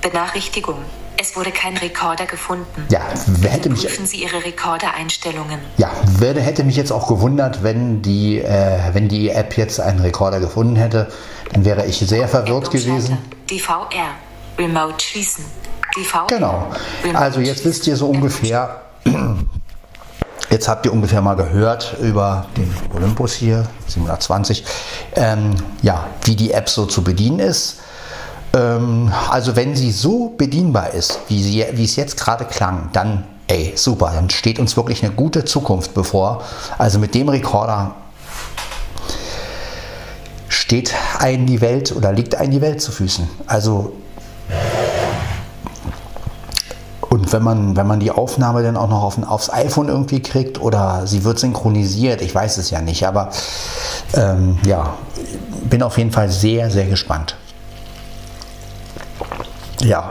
Benachrichtigung. 0.00 0.78
Es 1.28 1.34
wurde 1.34 1.50
kein 1.50 1.76
Rekorder 1.76 2.24
gefunden. 2.24 2.86
Ja, 2.88 3.00
wer 3.26 3.50
hätte 3.50 3.68
mich, 3.68 3.82
Prüfen 3.84 4.06
Sie 4.06 4.22
Ihre 4.22 4.44
Rekordereinstellungen. 4.44 5.58
ja, 5.76 5.90
wer, 6.18 6.34
hätte 6.34 6.62
mich 6.62 6.76
jetzt 6.76 6.92
auch 6.92 7.08
gewundert, 7.08 7.64
wenn 7.64 8.00
die, 8.00 8.38
äh, 8.38 8.78
wenn 8.92 9.08
die 9.08 9.30
App 9.30 9.56
jetzt 9.56 9.80
einen 9.80 9.98
Rekorder 9.98 10.38
gefunden 10.38 10.76
hätte. 10.76 11.08
Dann 11.52 11.64
wäre 11.64 11.84
ich 11.84 11.98
sehr 11.98 12.28
verwirrt 12.28 12.70
gewesen. 12.70 13.18
DVR. 13.50 14.14
Remote 14.56 15.04
schließen. 15.04 15.44
DVR. 15.96 16.26
Genau. 16.28 16.70
Also 17.14 17.40
jetzt 17.40 17.64
wisst 17.64 17.88
ihr 17.88 17.96
so 17.96 18.08
ungefähr, 18.08 18.82
jetzt 20.50 20.68
habt 20.68 20.86
ihr 20.86 20.92
ungefähr 20.92 21.22
mal 21.22 21.34
gehört 21.34 21.96
über 22.00 22.46
den 22.56 22.72
Olympus 22.94 23.34
hier, 23.34 23.66
720, 23.88 24.64
ähm, 25.16 25.56
ja, 25.82 26.06
wie 26.22 26.36
die 26.36 26.52
App 26.52 26.68
so 26.68 26.86
zu 26.86 27.02
bedienen 27.02 27.40
ist. 27.40 27.80
Ähm, 28.56 29.12
also 29.30 29.54
wenn 29.54 29.76
sie 29.76 29.92
so 29.92 30.34
bedienbar 30.36 30.94
ist, 30.94 31.20
wie, 31.28 31.42
sie, 31.42 31.64
wie 31.72 31.84
es 31.84 31.96
jetzt 31.96 32.16
gerade 32.16 32.44
klang, 32.46 32.88
dann, 32.92 33.24
ey, 33.46 33.72
super, 33.76 34.12
dann 34.14 34.30
steht 34.30 34.58
uns 34.58 34.76
wirklich 34.76 35.04
eine 35.04 35.12
gute 35.12 35.44
Zukunft 35.44 35.94
bevor. 35.94 36.42
Also 36.78 36.98
mit 36.98 37.14
dem 37.14 37.28
Rekorder 37.28 37.94
steht 40.48 40.94
ein 41.18 41.46
die 41.46 41.60
Welt 41.60 41.94
oder 41.94 42.12
liegt 42.12 42.34
ein 42.34 42.50
die 42.50 42.60
Welt 42.60 42.80
zu 42.80 42.92
Füßen. 42.92 43.28
Also 43.46 43.92
und 47.08 47.32
wenn 47.32 47.42
man, 47.42 47.76
wenn 47.76 47.86
man 47.86 48.00
die 48.00 48.10
Aufnahme 48.10 48.62
dann 48.62 48.76
auch 48.76 48.88
noch 48.88 49.02
auf, 49.02 49.18
aufs 49.28 49.50
iPhone 49.50 49.88
irgendwie 49.88 50.20
kriegt 50.20 50.60
oder 50.60 51.06
sie 51.06 51.24
wird 51.24 51.38
synchronisiert, 51.38 52.20
ich 52.20 52.34
weiß 52.34 52.58
es 52.58 52.70
ja 52.70 52.80
nicht, 52.80 53.06
aber 53.06 53.30
ähm, 54.14 54.58
ja, 54.66 54.94
bin 55.68 55.82
auf 55.82 55.98
jeden 55.98 56.10
Fall 56.10 56.30
sehr, 56.30 56.70
sehr 56.70 56.86
gespannt. 56.86 57.36
Ja, 59.82 60.10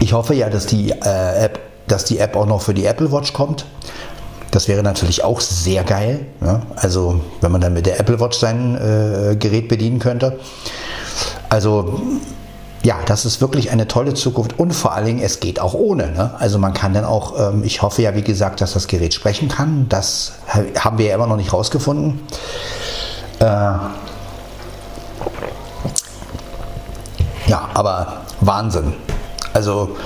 ich 0.00 0.12
hoffe 0.12 0.34
ja, 0.34 0.48
dass 0.48 0.66
die, 0.66 0.90
äh, 0.90 1.44
App, 1.44 1.60
dass 1.86 2.04
die 2.04 2.18
App 2.18 2.36
auch 2.36 2.46
noch 2.46 2.62
für 2.62 2.74
die 2.74 2.86
Apple 2.86 3.12
Watch 3.12 3.32
kommt. 3.32 3.66
Das 4.50 4.68
wäre 4.68 4.82
natürlich 4.82 5.24
auch 5.24 5.40
sehr 5.40 5.84
geil. 5.84 6.26
Ja? 6.40 6.62
Also, 6.76 7.20
wenn 7.40 7.52
man 7.52 7.60
dann 7.60 7.74
mit 7.74 7.86
der 7.86 8.00
Apple 8.00 8.18
Watch 8.20 8.38
sein 8.38 8.76
äh, 8.76 9.36
Gerät 9.36 9.68
bedienen 9.68 9.98
könnte. 9.98 10.38
Also, 11.48 12.00
ja, 12.82 12.98
das 13.04 13.24
ist 13.24 13.40
wirklich 13.40 13.70
eine 13.70 13.88
tolle 13.88 14.14
Zukunft 14.14 14.58
und 14.58 14.72
vor 14.72 14.94
allen 14.94 15.06
Dingen, 15.06 15.20
es 15.20 15.40
geht 15.40 15.60
auch 15.60 15.74
ohne. 15.74 16.12
Ne? 16.12 16.30
Also 16.38 16.58
man 16.58 16.72
kann 16.72 16.94
dann 16.94 17.04
auch, 17.04 17.38
ähm, 17.38 17.64
ich 17.64 17.82
hoffe 17.82 18.00
ja, 18.02 18.14
wie 18.14 18.22
gesagt, 18.22 18.60
dass 18.60 18.74
das 18.74 18.86
Gerät 18.86 19.12
sprechen 19.12 19.48
kann. 19.48 19.86
Das 19.88 20.34
haben 20.78 20.98
wir 20.98 21.06
ja 21.06 21.16
immer 21.16 21.26
noch 21.26 21.36
nicht 21.36 21.52
rausgefunden. 21.52 22.20
Äh, 23.40 23.72
ja, 27.46 27.68
aber 27.74 28.22
Wahnsinn. 28.40 28.94
Also 29.52 29.96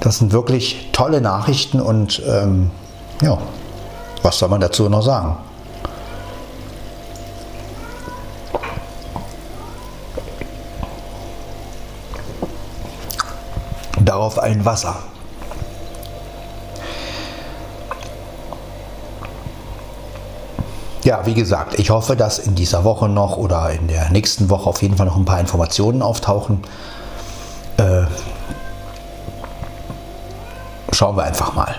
das 0.00 0.18
sind 0.18 0.32
wirklich 0.32 0.90
tolle 0.92 1.20
Nachrichten 1.20 1.80
und 1.80 2.22
ähm, 2.26 2.70
ja, 3.22 3.38
was 4.22 4.38
soll 4.38 4.48
man 4.48 4.60
dazu 4.60 4.88
noch 4.88 5.02
sagen? 5.02 5.36
Darauf 14.00 14.38
ein 14.38 14.64
Wasser. 14.64 14.96
Ja, 21.04 21.26
wie 21.26 21.34
gesagt, 21.34 21.78
ich 21.78 21.90
hoffe, 21.90 22.16
dass 22.16 22.38
in 22.38 22.54
dieser 22.54 22.82
Woche 22.82 23.10
noch 23.10 23.36
oder 23.36 23.70
in 23.70 23.88
der 23.88 24.08
nächsten 24.10 24.48
Woche 24.48 24.70
auf 24.70 24.80
jeden 24.80 24.96
Fall 24.96 25.04
noch 25.04 25.16
ein 25.16 25.26
paar 25.26 25.38
Informationen 25.38 26.00
auftauchen. 26.00 26.62
Äh, 27.76 28.04
schauen 30.90 31.14
wir 31.14 31.24
einfach 31.24 31.54
mal. 31.54 31.76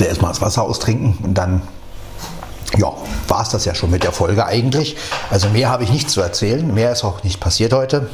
Will 0.00 0.06
erstmal 0.06 0.32
das 0.32 0.40
Wasser 0.40 0.62
austrinken 0.62 1.18
und 1.22 1.34
dann 1.34 1.62
ja, 2.76 2.92
war 3.28 3.42
es 3.42 3.48
das 3.48 3.64
ja 3.64 3.74
schon 3.74 3.90
mit 3.90 4.02
der 4.02 4.12
Folge 4.12 4.44
eigentlich. 4.44 4.96
Also 5.30 5.48
mehr 5.48 5.70
habe 5.70 5.84
ich 5.84 5.90
nicht 5.90 6.10
zu 6.10 6.20
erzählen. 6.20 6.74
Mehr 6.74 6.92
ist 6.92 7.04
auch 7.04 7.22
nicht 7.22 7.40
passiert 7.40 7.72
heute. 7.72 8.08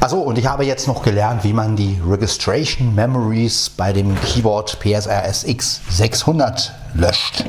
Achso, 0.00 0.20
und 0.20 0.38
ich 0.38 0.46
habe 0.46 0.64
jetzt 0.64 0.86
noch 0.86 1.02
gelernt, 1.02 1.44
wie 1.44 1.52
man 1.52 1.76
die 1.76 2.00
Registration 2.08 2.94
Memories 2.94 3.68
bei 3.68 3.92
dem 3.92 4.18
Keyboard 4.22 4.78
PSRS 4.80 5.44
X600 5.44 6.70
löscht. 6.94 7.44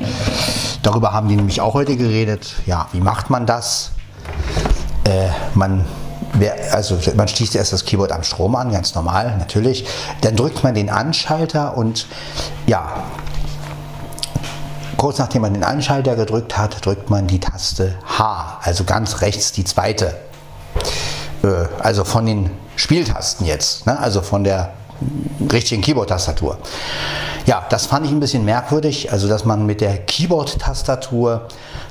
Darüber 0.84 1.14
haben 1.14 1.30
die 1.30 1.36
nämlich 1.36 1.62
auch 1.62 1.74
heute 1.74 1.96
geredet. 1.96 2.56
Ja, 2.66 2.88
wie 2.92 3.02
macht 3.02 3.30
man 3.30 3.46
das? 3.46 3.92
Äh, 5.06 5.30
man 5.54 5.86
Wer- 6.34 6.74
also 6.74 6.98
man 7.16 7.28
schließt 7.28 7.56
erst 7.56 7.74
das 7.74 7.86
Keyboard 7.86 8.12
am 8.12 8.24
Strom 8.24 8.56
an, 8.56 8.72
ganz 8.72 8.96
normal, 8.96 9.36
natürlich. 9.38 9.86
Dann 10.22 10.36
drückt 10.36 10.64
man 10.64 10.76
den 10.76 10.90
Anschalter 10.90 11.76
und 11.78 12.08
ja, 12.68 13.04
kurz 14.98 15.18
nachdem 15.18 15.42
man 15.42 15.54
den 15.54 15.64
Anschalter 15.64 16.16
gedrückt 16.16 16.58
hat, 16.58 16.86
drückt 16.86 17.10
man 17.10 17.28
die 17.28 17.40
Taste 17.40 17.96
H, 18.06 18.60
also 18.62 18.84
ganz 18.84 19.22
rechts 19.22 19.52
die 19.52 19.64
zweite. 19.64 20.16
Äh, 21.44 21.48
also 21.80 22.04
von 22.04 22.26
den 22.26 22.52
Spieltasten 22.76 23.46
jetzt, 23.46 23.86
ne? 23.86 23.98
also 24.00 24.22
von 24.22 24.44
der 24.44 24.74
richtigen 25.52 25.82
Keyboard-Tastatur. 25.82 26.58
Ja, 27.46 27.66
das 27.70 27.88
fand 27.88 28.06
ich 28.06 28.12
ein 28.12 28.20
bisschen 28.20 28.46
merkwürdig, 28.46 29.12
also 29.12 29.28
dass 29.28 29.46
man 29.46 29.66
mit 29.66 29.82
der 29.82 29.98
Keyboard-Tastatur 29.98 31.48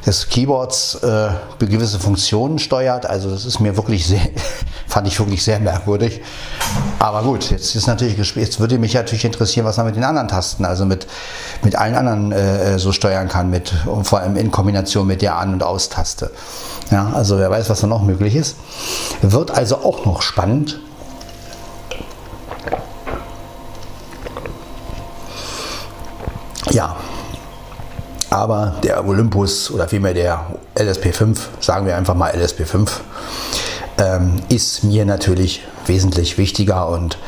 des 0.07 0.29
Keyboards 0.29 0.97
äh, 1.03 1.31
gewisse 1.59 1.99
Funktionen 1.99 2.59
steuert. 2.59 3.07
Also 3.07 3.31
das 3.31 3.45
ist 3.45 3.61
mir 3.61 3.77
wirklich 3.77 4.07
sehr, 4.07 4.21
fand 4.87 5.07
ich 5.07 5.19
wirklich 5.19 5.43
sehr 5.43 5.59
merkwürdig. 5.59 6.21
Aber 6.99 7.23
gut, 7.23 7.50
jetzt 7.50 7.75
ist 7.75 7.87
natürlich, 7.87 8.17
jetzt 8.37 8.61
würde 8.61 8.79
mich 8.79 8.95
natürlich 8.95 9.25
interessieren, 9.25 9.67
was 9.67 9.77
man 9.77 9.87
mit 9.87 9.97
den 9.97 10.05
anderen 10.05 10.29
Tasten, 10.29 10.65
also 10.65 10.87
mit, 10.87 11.07
mit 11.62 11.77
allen 11.77 11.95
anderen 11.95 12.33
äh, 12.33 12.79
so 12.79 12.93
steuern 12.93 13.29
kann, 13.29 13.50
mit, 13.50 13.73
und 13.87 14.05
vor 14.05 14.21
allem 14.21 14.37
in 14.37 14.50
Kombination 14.50 15.07
mit 15.07 15.23
der 15.23 15.37
An- 15.37 15.53
und 15.53 15.62
Aus-Taste. 15.62 16.31
Ja, 16.91 17.12
also 17.12 17.38
wer 17.38 17.50
weiß, 17.50 17.69
was 17.69 17.81
da 17.81 17.87
noch 17.87 18.03
möglich 18.03 18.35
ist. 18.35 18.57
Wird 19.21 19.50
also 19.50 19.77
auch 19.79 20.07
noch 20.07 20.23
spannend. 20.23 20.81
Ja, 26.71 26.97
aber 28.38 28.75
der 28.83 29.07
Olympus 29.07 29.71
oder 29.71 29.88
vielmehr 29.88 30.14
der 30.14 30.47
LSP5, 30.76 31.38
sagen 31.61 31.87
wir 31.87 31.97
einfach 31.97 32.14
mal 32.14 32.33
LSP5, 32.33 32.88
ähm, 33.99 34.37
ist 34.49 34.85
mir 34.85 35.04
natürlich 35.04 35.64
wesentlich 35.87 36.38
wichtiger 36.38 36.88
und 36.88 37.18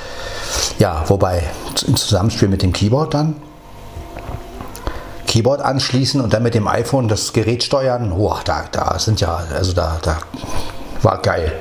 ja, 0.78 1.04
wobei 1.08 1.42
im 1.86 1.96
Zusammenspiel 1.96 2.48
mit 2.48 2.62
dem 2.62 2.72
Keyboard 2.72 3.14
dann 3.14 3.36
Keyboard 5.26 5.60
anschließen 5.60 6.20
und 6.20 6.32
dann 6.32 6.42
mit 6.42 6.54
dem 6.54 6.66
iPhone 6.66 7.06
das 7.06 7.32
Gerät 7.32 7.62
steuern, 7.62 8.10
boah, 8.10 8.40
da, 8.44 8.64
da 8.72 8.98
sind 8.98 9.20
ja, 9.20 9.40
also 9.54 9.72
da, 9.72 9.98
da 10.02 10.18
war 11.02 11.22
geil. 11.22 11.52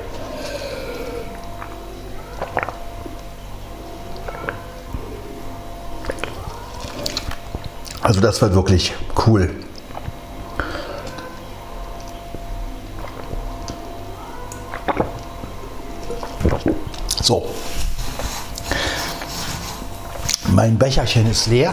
Also 8.10 8.20
das 8.20 8.42
war 8.42 8.52
wirklich 8.52 8.92
cool. 9.24 9.54
So. 17.22 17.48
Mein 20.48 20.76
Becherchen 20.76 21.30
ist 21.30 21.46
leer. 21.46 21.72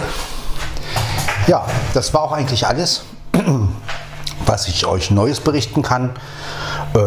Ja, 1.48 1.66
das 1.96 2.14
war 2.14 2.22
auch 2.22 2.34
eigentlich 2.34 2.68
alles, 2.68 3.02
was 4.46 4.68
ich 4.68 4.86
euch 4.86 5.10
Neues 5.10 5.40
berichten 5.40 5.82
kann. 5.82 6.12
Äh, 6.94 7.00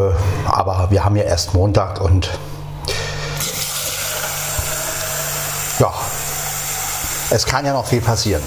aber 0.44 0.88
wir 0.90 1.04
haben 1.04 1.14
ja 1.14 1.22
erst 1.22 1.54
Montag 1.54 2.00
und 2.00 2.28
ja, 5.78 5.92
es 7.30 7.46
kann 7.46 7.64
ja 7.64 7.72
noch 7.72 7.86
viel 7.86 8.00
passieren. 8.00 8.42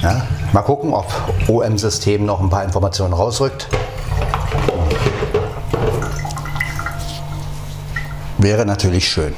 Ja, 0.00 0.22
mal 0.52 0.62
gucken, 0.62 0.94
ob 0.94 1.06
OM-System 1.48 2.24
noch 2.24 2.40
ein 2.40 2.50
paar 2.50 2.62
Informationen 2.62 3.12
rausrückt. 3.12 3.68
Wäre 8.38 8.64
natürlich 8.64 9.08
schön. 9.08 9.34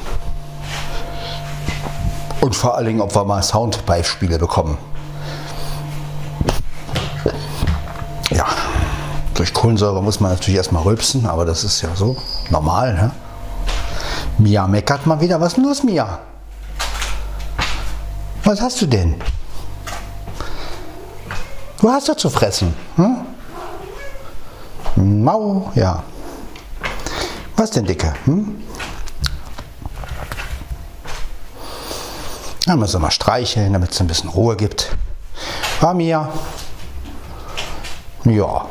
Und 2.42 2.54
vor 2.54 2.76
allen 2.76 2.86
Dingen, 2.86 3.00
ob 3.00 3.14
wir 3.14 3.24
mal 3.24 3.42
Soundbeispiele 3.42 4.38
bekommen. 4.38 4.76
Ja, 8.30 8.46
durch 9.34 9.54
Kohlensäure 9.54 10.02
muss 10.02 10.20
man 10.20 10.32
natürlich 10.32 10.56
erstmal 10.56 10.82
rülpsen, 10.82 11.26
aber 11.26 11.46
das 11.46 11.64
ist 11.64 11.80
ja 11.80 11.88
so 11.94 12.16
normal. 12.50 12.94
Ne? 12.94 13.10
Mia 14.36 14.66
meckert 14.66 15.06
mal 15.06 15.20
wieder. 15.20 15.40
Was 15.40 15.48
ist 15.48 15.56
denn 15.56 15.64
los, 15.64 15.82
Mia? 15.82 16.18
Was 18.44 18.60
hast 18.60 18.82
du 18.82 18.86
denn? 18.86 19.14
Du 21.80 21.90
hast 21.90 22.08
doch 22.10 22.16
zu 22.16 22.28
fressen. 22.28 22.74
Hm? 22.96 23.24
Mau, 25.24 25.72
ja. 25.74 26.02
Was 27.56 27.70
denn, 27.70 27.86
Dicke? 27.86 28.12
Hm? 28.26 28.62
Da 32.66 32.76
müssen 32.76 32.94
wir 32.94 33.00
mal 33.00 33.10
streicheln, 33.10 33.72
damit 33.72 33.92
es 33.92 34.00
ein 34.00 34.06
bisschen 34.06 34.28
Ruhe 34.28 34.56
gibt. 34.56 34.94
War 35.80 35.94
mir. 35.94 36.28
Ja. 38.24 38.66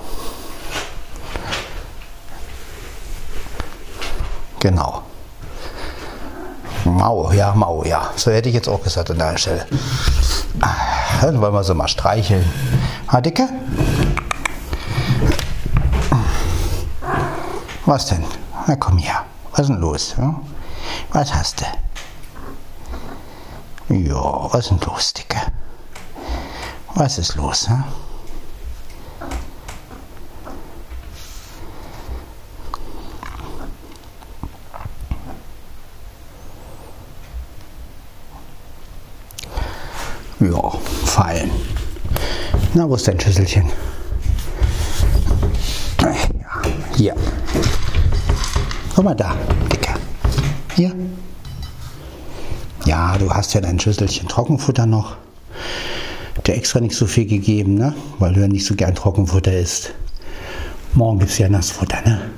Genau. 4.59 5.01
Mau, 6.85 7.31
ja, 7.31 7.53
Mau, 7.55 7.83
ja. 7.83 8.11
So 8.15 8.31
hätte 8.31 8.49
ich 8.49 8.55
jetzt 8.55 8.69
auch 8.69 8.83
gesagt 8.83 9.09
an 9.09 9.17
der 9.17 9.37
Stelle. 9.37 9.65
Dann 11.21 11.41
wollen 11.41 11.53
wir 11.53 11.63
so 11.63 11.73
mal 11.73 11.87
streicheln. 11.87 12.45
Ha, 13.11 13.21
Dicke? 13.21 13.49
Was 17.87 18.05
denn? 18.05 18.23
Na 18.67 18.75
komm 18.75 18.99
her. 18.99 19.25
Was 19.51 19.61
ist 19.61 19.69
denn 19.69 19.79
los? 19.79 20.15
Was 21.11 21.33
hast 21.33 21.61
du? 21.61 21.65
Ja, 23.95 24.53
was 24.53 24.59
ist 24.59 24.69
denn 24.69 24.79
los, 24.85 25.13
Dicke? 25.13 25.41
Was 26.93 27.17
ist 27.17 27.35
los? 27.35 27.67
Ja, 40.39 40.69
fallen. 40.69 40.88
Na, 42.73 42.87
wo 42.87 42.95
ist 42.95 43.07
dein 43.07 43.19
Schüsselchen? 43.19 43.65
Ja, 46.01 46.13
hier. 46.95 47.15
Guck 48.95 49.03
mal 49.03 49.15
da, 49.15 49.35
Dicker. 49.71 49.95
Hier. 50.75 50.95
Ja, 52.85 53.17
du 53.17 53.33
hast 53.33 53.53
ja 53.53 53.61
dein 53.61 53.79
Schüsselchen 53.79 54.27
Trockenfutter 54.27 54.85
noch. 54.85 55.17
Der 56.45 56.57
extra 56.57 56.79
nicht 56.79 56.95
so 56.95 57.05
viel 57.05 57.25
gegeben, 57.25 57.75
ne? 57.75 57.93
Weil 58.19 58.33
du 58.33 58.41
ja 58.41 58.47
nicht 58.47 58.65
so 58.65 58.75
gern 58.75 58.95
Trockenfutter 58.95 59.51
isst. 59.51 59.93
Morgen 60.93 61.19
gibt's 61.19 61.37
ja 61.37 61.49
Nassfutter, 61.49 62.01
ne? 62.01 62.29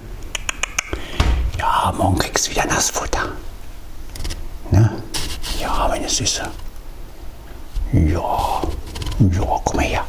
Ja, 1.59 1.93
morgen 1.97 2.17
kriegst 2.17 2.47
du 2.47 2.51
wieder 2.51 2.65
Nassfutter. 2.65 3.29
Ne? 4.71 4.89
Ja, 5.59 5.87
meine 5.89 6.09
Süße. 6.09 6.43
Ja, 7.93 8.61
ja, 9.19 9.61
komm 9.63 9.75
mal 9.75 9.85
her. 9.85 10.05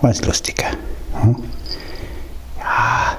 Was 0.00 0.24
Lustiger. 0.24 0.70
Hm? 1.20 1.36
Ja. 2.58 3.16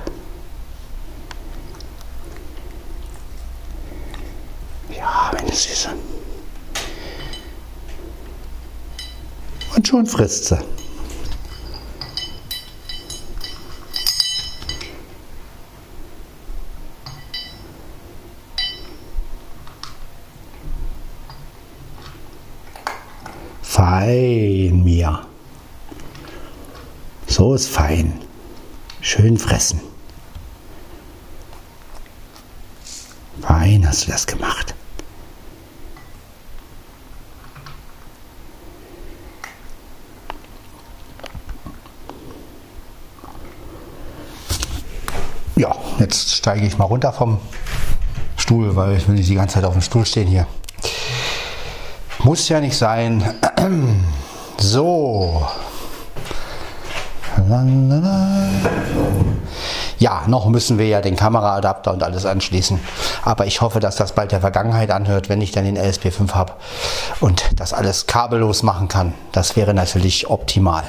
Ja, 4.96 5.32
meine 5.34 5.52
Süße. 5.54 5.90
Und 9.76 9.88
schon 9.88 10.06
frisst 10.06 10.46
sie. 10.46 10.58
Fein, 23.62 24.84
Mia. 24.84 25.29
So 27.40 27.54
ist 27.54 27.70
fein. 27.70 28.20
Schön 29.00 29.38
fressen. 29.38 29.80
Fein 33.40 33.88
hast 33.88 34.06
du 34.06 34.12
das 34.12 34.28
gemacht. 34.28 34.76
Ja, 45.56 45.74
jetzt 46.00 46.36
steige 46.36 46.66
ich 46.68 46.78
mal 46.78 46.84
runter 46.84 47.14
vom 47.14 47.40
Stuhl, 48.36 48.76
weil 48.76 48.98
ich 48.98 49.08
will 49.08 49.16
nicht 49.16 49.30
die 49.30 49.36
ganze 49.36 49.54
Zeit 49.54 49.64
auf 49.64 49.72
dem 49.72 49.82
Stuhl 49.82 50.06
stehen 50.06 50.28
hier. 50.28 50.46
Muss 52.22 52.50
ja 52.50 52.60
nicht 52.60 52.76
sein. 52.76 53.24
So. 54.62 55.48
Ja, 60.00 60.24
noch 60.28 60.48
müssen 60.48 60.78
wir 60.78 60.88
ja 60.88 61.02
den 61.02 61.16
Kameraadapter 61.16 61.92
und 61.92 62.04
alles 62.04 62.26
anschließen. 62.26 62.80
Aber 63.24 63.46
ich 63.46 63.62
hoffe, 63.62 63.80
dass 63.80 63.98
das 63.98 64.14
bald 64.14 64.32
der 64.32 64.40
Vergangenheit 64.40 64.92
anhört, 64.92 65.30
wenn 65.30 65.42
ich 65.42 65.52
dann 65.52 65.66
den 65.66 65.78
LSP5 65.78 66.34
habe 66.34 66.54
und 67.20 67.44
das 67.56 67.74
alles 67.74 68.08
kabellos 68.08 68.64
machen 68.64 68.88
kann. 68.88 69.14
Das 69.32 69.56
wäre 69.56 69.74
natürlich 69.74 70.30
optimal. 70.30 70.84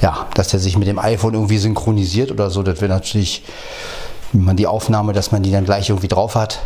Ja, 0.00 0.26
dass 0.34 0.48
der 0.48 0.60
sich 0.60 0.76
mit 0.76 0.88
dem 0.88 0.98
iPhone 0.98 1.34
irgendwie 1.34 1.58
synchronisiert 1.58 2.30
oder 2.30 2.50
so, 2.50 2.62
das 2.62 2.80
wäre 2.80 2.92
natürlich, 2.92 3.44
wenn 4.32 4.44
man 4.44 4.56
die 4.56 4.66
Aufnahme, 4.66 5.12
dass 5.12 5.32
man 5.32 5.42
die 5.42 5.50
dann 5.50 5.64
gleich 5.64 5.88
irgendwie 5.88 6.08
drauf 6.08 6.34
hat. 6.34 6.60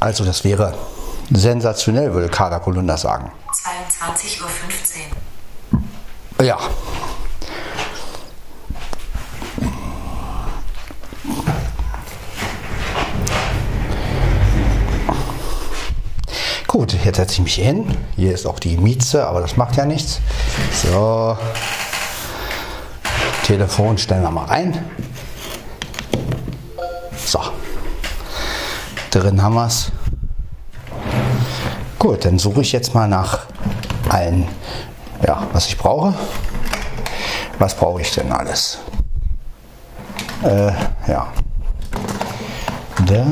Also 0.00 0.24
das 0.24 0.44
wäre 0.44 0.74
sensationell, 1.30 2.12
würde 2.14 2.28
Kader 2.28 2.60
Kolunda 2.60 2.96
sagen. 2.96 3.30
22.15 3.52 4.42
Uhr. 4.42 4.48
Ja. 6.42 6.58
Gut, 16.66 16.94
jetzt 17.04 17.16
setze 17.16 17.34
ich 17.34 17.40
mich 17.40 17.54
hin. 17.56 17.94
Hier 18.16 18.32
ist 18.32 18.46
auch 18.46 18.58
die 18.58 18.78
Mieze, 18.78 19.26
aber 19.26 19.42
das 19.42 19.58
macht 19.58 19.76
ja 19.76 19.84
nichts. 19.84 20.20
So. 20.82 21.36
Telefon 23.44 23.98
stellen 23.98 24.22
wir 24.22 24.30
mal 24.30 24.46
rein. 24.46 24.82
So. 27.26 27.40
Drin 29.10 29.42
haben 29.42 29.56
wir 29.56 29.66
es. 29.66 29.92
Gut, 31.98 32.24
dann 32.24 32.38
suche 32.38 32.62
ich 32.62 32.72
jetzt 32.72 32.94
mal 32.94 33.08
nach 33.08 33.40
allen, 34.08 34.48
ja, 35.30 35.46
was 35.52 35.68
ich 35.68 35.78
brauche. 35.78 36.12
Was 37.60 37.74
brauche 37.76 38.00
ich 38.00 38.10
denn 38.12 38.32
alles? 38.32 38.80
Äh, 40.42 40.72
ja. 41.06 41.28
Da, 43.06 43.24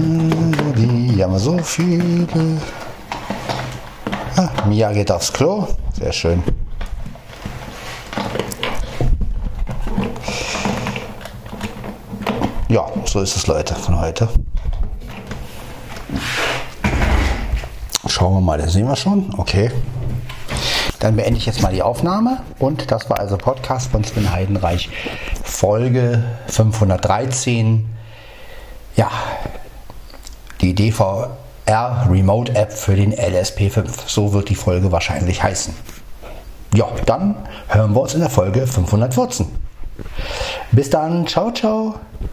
die 0.77 1.23
haben 1.23 1.33
wir 1.33 1.39
so 1.41 1.59
viele. 1.59 2.27
Ah, 4.37 4.49
Mia 4.67 4.93
geht 4.93 5.11
aufs 5.11 5.33
Klo. 5.33 5.67
Sehr 5.99 6.13
schön. 6.13 6.45
Ja, 12.69 12.87
so 13.07 13.23
ist 13.23 13.35
es, 13.35 13.47
Leute, 13.49 13.75
von 13.75 14.01
heute. 14.01 14.29
Schauen 18.07 18.35
wir 18.35 18.41
mal, 18.41 18.59
das 18.59 18.75
sehen 18.75 18.87
wir 18.87 18.95
schon. 18.95 19.35
Okay. 19.37 19.73
Dann 21.01 21.17
beende 21.17 21.39
ich 21.39 21.47
jetzt 21.47 21.63
mal 21.63 21.73
die 21.73 21.83
Aufnahme. 21.83 22.41
Und 22.59 22.91
das 22.91 23.09
war 23.09 23.21
also 23.21 23.37
Podcast 23.37 23.91
von 23.91 24.03
Sven 24.05 24.33
Heidenreich, 24.33 24.91
Folge 25.45 26.25
513. 26.49 27.89
Ja, 28.97 29.11
die 30.61 30.75
DVR 30.75 31.37
Remote 32.11 32.55
App 32.55 32.73
für 32.73 32.97
den 32.97 33.15
LSP5. 33.15 33.89
So 34.07 34.33
wird 34.33 34.49
die 34.49 34.57
Folge 34.57 34.91
wahrscheinlich 34.91 35.43
heißen. 35.43 35.75
Ja, 36.75 36.89
dann 37.07 37.37
hören 37.69 37.95
wir 37.95 38.01
uns 38.03 38.15
in 38.15 38.21
der 38.21 38.31
Folge 38.31 38.67
514. 38.67 39.47
Bis 40.73 40.91
dann, 40.91 41.27
ciao, 41.27 41.51
ciao. 41.53 41.95